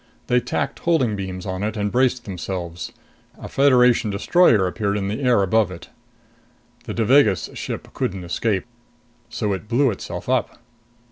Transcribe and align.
They 0.25 0.39
tacked 0.39 0.79
holding 0.79 1.15
beams 1.15 1.45
on 1.45 1.61
it 1.61 1.77
and 1.77 1.91
braced 1.91 2.25
themselves. 2.25 2.91
A 3.37 3.47
Federation 3.47 4.09
destroyer 4.09 4.65
appeared 4.65 4.97
in 4.97 5.09
the 5.09 5.21
air 5.21 5.43
above 5.43 5.69
it. 5.69 5.89
The 6.85 6.93
Devagas 6.95 7.51
ship 7.55 7.87
couldn't 7.93 8.23
escape. 8.23 8.65
So 9.29 9.53
it 9.53 9.67
blew 9.67 9.91
itself 9.91 10.27
up. 10.27 10.57